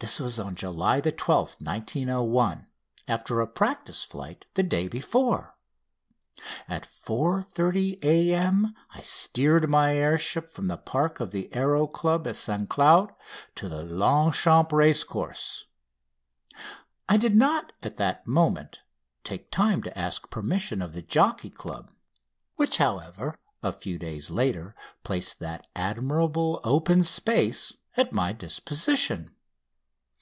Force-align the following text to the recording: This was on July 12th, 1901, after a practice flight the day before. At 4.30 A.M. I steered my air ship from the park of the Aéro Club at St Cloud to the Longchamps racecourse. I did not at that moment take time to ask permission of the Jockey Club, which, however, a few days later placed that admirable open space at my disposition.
This 0.00 0.18
was 0.18 0.40
on 0.40 0.54
July 0.54 1.02
12th, 1.02 1.60
1901, 1.60 2.66
after 3.06 3.40
a 3.42 3.46
practice 3.46 4.02
flight 4.02 4.46
the 4.54 4.62
day 4.62 4.88
before. 4.88 5.54
At 6.66 6.84
4.30 6.88 8.02
A.M. 8.02 8.74
I 8.94 9.00
steered 9.02 9.68
my 9.68 9.94
air 9.94 10.16
ship 10.16 10.48
from 10.48 10.68
the 10.68 10.78
park 10.78 11.20
of 11.20 11.32
the 11.32 11.50
Aéro 11.52 11.90
Club 11.92 12.26
at 12.26 12.36
St 12.36 12.66
Cloud 12.70 13.12
to 13.56 13.68
the 13.68 13.82
Longchamps 13.82 14.72
racecourse. 14.72 15.66
I 17.06 17.18
did 17.18 17.36
not 17.36 17.74
at 17.82 17.98
that 17.98 18.26
moment 18.26 18.80
take 19.22 19.50
time 19.50 19.82
to 19.82 19.98
ask 19.98 20.30
permission 20.30 20.80
of 20.80 20.94
the 20.94 21.02
Jockey 21.02 21.50
Club, 21.50 21.92
which, 22.56 22.78
however, 22.78 23.36
a 23.62 23.70
few 23.70 23.98
days 23.98 24.30
later 24.30 24.74
placed 25.04 25.40
that 25.40 25.66
admirable 25.76 26.58
open 26.64 27.02
space 27.02 27.74
at 27.98 28.14
my 28.14 28.32
disposition. 28.32 29.32